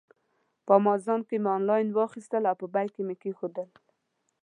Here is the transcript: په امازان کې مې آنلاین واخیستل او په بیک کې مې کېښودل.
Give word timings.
په 0.65 0.71
امازان 0.79 1.21
کې 1.27 1.35
مې 1.43 1.49
آنلاین 1.57 1.87
واخیستل 1.91 2.43
او 2.49 2.55
په 2.61 2.67
بیک 2.73 2.89
کې 2.93 3.01
مې 3.07 3.15
کېښودل. 3.21 3.69